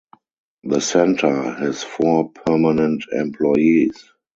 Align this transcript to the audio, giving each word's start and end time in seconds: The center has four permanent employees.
The 0.63 0.79
center 0.79 1.29
has 1.51 1.83
four 1.83 2.31
permanent 2.31 3.03
employees. 3.11 4.03